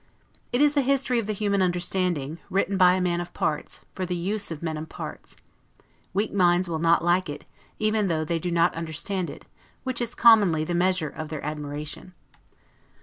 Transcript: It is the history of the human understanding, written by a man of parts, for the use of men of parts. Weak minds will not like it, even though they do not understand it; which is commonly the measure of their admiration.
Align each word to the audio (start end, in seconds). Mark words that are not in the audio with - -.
It 0.51 0.61
is 0.63 0.73
the 0.73 0.81
history 0.81 1.19
of 1.19 1.27
the 1.27 1.31
human 1.31 1.61
understanding, 1.61 2.39
written 2.49 2.75
by 2.75 2.93
a 2.95 3.01
man 3.01 3.21
of 3.21 3.35
parts, 3.35 3.81
for 3.93 4.03
the 4.03 4.15
use 4.15 4.49
of 4.49 4.63
men 4.63 4.75
of 4.75 4.89
parts. 4.89 5.35
Weak 6.11 6.33
minds 6.33 6.67
will 6.67 6.79
not 6.79 7.05
like 7.05 7.29
it, 7.29 7.45
even 7.77 8.07
though 8.07 8.25
they 8.25 8.39
do 8.39 8.49
not 8.49 8.73
understand 8.73 9.29
it; 9.29 9.45
which 9.83 10.01
is 10.01 10.15
commonly 10.15 10.63
the 10.63 10.73
measure 10.73 11.09
of 11.09 11.29
their 11.29 11.45
admiration. 11.45 12.15